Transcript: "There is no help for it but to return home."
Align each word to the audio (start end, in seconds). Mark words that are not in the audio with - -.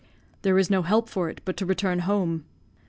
"There 0.41 0.57
is 0.57 0.71
no 0.71 0.81
help 0.81 1.09
for 1.09 1.29
it 1.29 1.41
but 1.45 1.55
to 1.57 1.65
return 1.67 1.99
home." 1.99 2.45